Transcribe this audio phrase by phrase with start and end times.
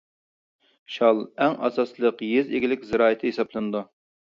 [0.93, 3.87] شال ئەڭ ئاساسلىق يېزا ئىگىلىك زىرائىتى ھېسابلىنىدۇ.